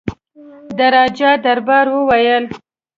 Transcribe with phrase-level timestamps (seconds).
[0.77, 2.43] د راجا دربار وویل.